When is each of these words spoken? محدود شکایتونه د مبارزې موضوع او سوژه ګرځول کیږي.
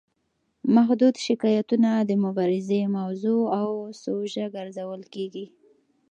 محدود 0.75 1.15
شکایتونه 1.25 1.89
د 2.09 2.11
مبارزې 2.25 2.81
موضوع 2.97 3.41
او 3.59 3.69
سوژه 4.01 4.45
ګرځول 4.55 5.01
کیږي. 5.13 5.45